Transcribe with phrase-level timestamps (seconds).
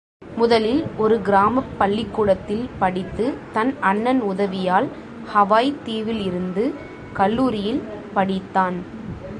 [0.37, 4.87] முதலில் ஒரு கிராமப் பள்ளிக்கூடத்தில் படித்து தன் அண்ணன் உதவியால்
[5.33, 6.63] ஹவாய் தீவில் இருந்து
[7.13, 7.81] கல்லூரியில்
[8.15, 8.77] படித்தான்.